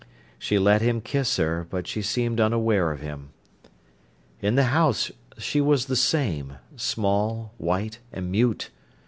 She 0.39 0.57
let 0.57 0.81
him 0.81 0.99
kiss 0.99 1.37
her, 1.37 1.67
but 1.69 1.85
she 1.85 2.01
seemed 2.01 2.41
unaware 2.41 2.89
of 2.91 3.01
him. 3.01 3.33
In 4.41 4.55
the 4.55 4.63
house 4.73 5.11
she 5.37 5.61
was 5.61 5.85
the 5.85 5.95
same—small, 5.95 7.53
white, 7.59 7.99
and 8.11 8.31
mute. 8.31 8.71